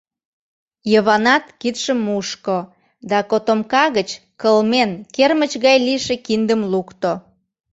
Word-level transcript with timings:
Йыванат 0.91 1.45
кидшым 1.61 1.99
мушко 2.07 2.57
да 3.09 3.17
котомка 3.29 3.85
гыч, 3.97 4.09
кылмен, 4.41 4.91
кермыч 5.15 5.51
гай 5.65 5.77
лийше 5.87 6.15
киндым 6.25 6.61
лукто. 6.71 7.11